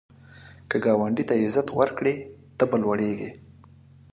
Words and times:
که 0.69 0.77
ګاونډي 0.85 1.23
ته 1.29 1.33
عزت 1.41 1.67
ورکړې، 1.79 2.13
ته 2.57 2.63
به 2.69 2.77
لوړیږې 2.83 3.31